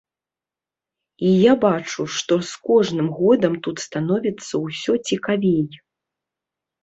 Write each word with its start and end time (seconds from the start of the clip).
І 1.31 1.33
я 1.33 1.53
бачу, 1.65 2.05
што 2.15 2.33
з 2.49 2.63
кожным 2.69 3.07
годам 3.19 3.53
тут 3.67 3.83
становіцца 3.85 4.53
ўсё 4.65 4.93
цікавей. 5.11 5.79